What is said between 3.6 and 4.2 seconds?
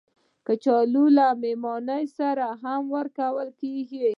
کېږي